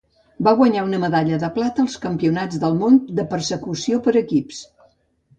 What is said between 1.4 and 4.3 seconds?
de plata als Campionats del món de persecució per